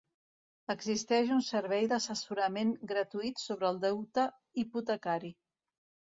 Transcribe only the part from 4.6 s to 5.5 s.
hipotecari: